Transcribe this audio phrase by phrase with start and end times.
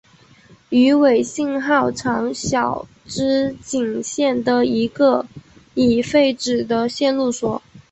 [0.69, 5.23] 羽尾信号场筱之井线的一个
[5.75, 7.61] 已废止的线路所。